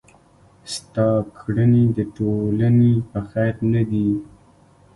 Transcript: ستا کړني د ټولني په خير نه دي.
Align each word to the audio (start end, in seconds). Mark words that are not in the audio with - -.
ستا 0.73 1.07
کړني 1.37 1.83
د 1.97 1.99
ټولني 2.15 2.93
په 3.09 3.19
خير 3.29 3.55
نه 3.73 3.81
دي. 3.91 4.09